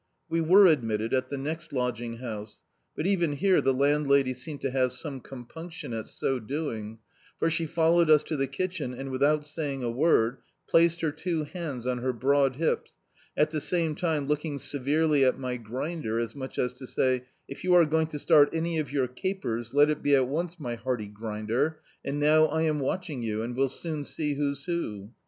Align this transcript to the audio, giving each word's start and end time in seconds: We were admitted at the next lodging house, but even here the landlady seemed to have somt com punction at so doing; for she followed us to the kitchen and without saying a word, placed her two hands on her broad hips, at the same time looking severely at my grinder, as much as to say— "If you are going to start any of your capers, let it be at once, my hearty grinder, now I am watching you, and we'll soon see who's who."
We 0.27 0.41
were 0.41 0.65
admitted 0.65 1.13
at 1.13 1.29
the 1.29 1.37
next 1.37 1.71
lodging 1.71 2.17
house, 2.17 2.63
but 2.95 3.05
even 3.05 3.33
here 3.33 3.61
the 3.61 3.71
landlady 3.71 4.33
seemed 4.33 4.61
to 4.61 4.71
have 4.71 4.89
somt 4.89 5.23
com 5.23 5.45
punction 5.45 5.93
at 5.95 6.07
so 6.07 6.39
doing; 6.39 6.97
for 7.37 7.51
she 7.51 7.67
followed 7.67 8.09
us 8.09 8.23
to 8.23 8.35
the 8.35 8.47
kitchen 8.47 8.95
and 8.95 9.11
without 9.11 9.45
saying 9.45 9.83
a 9.83 9.91
word, 9.91 10.39
placed 10.67 11.01
her 11.01 11.11
two 11.11 11.43
hands 11.43 11.85
on 11.85 11.99
her 11.99 12.13
broad 12.13 12.55
hips, 12.55 12.93
at 13.37 13.51
the 13.51 13.61
same 13.61 13.93
time 13.93 14.25
looking 14.25 14.57
severely 14.57 15.23
at 15.23 15.37
my 15.37 15.55
grinder, 15.55 16.17
as 16.19 16.35
much 16.35 16.57
as 16.57 16.73
to 16.73 16.87
say— 16.87 17.25
"If 17.47 17.63
you 17.63 17.75
are 17.75 17.85
going 17.85 18.07
to 18.07 18.17
start 18.17 18.49
any 18.53 18.79
of 18.79 18.91
your 18.91 19.07
capers, 19.07 19.75
let 19.75 19.91
it 19.91 20.01
be 20.01 20.15
at 20.15 20.27
once, 20.27 20.59
my 20.59 20.73
hearty 20.73 21.09
grinder, 21.09 21.79
now 22.03 22.45
I 22.45 22.63
am 22.63 22.79
watching 22.79 23.21
you, 23.21 23.43
and 23.43 23.55
we'll 23.55 23.69
soon 23.69 24.03
see 24.05 24.33
who's 24.33 24.65
who." 24.65 25.11